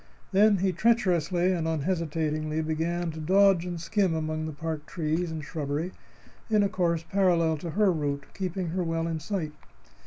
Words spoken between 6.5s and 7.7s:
a course parallel to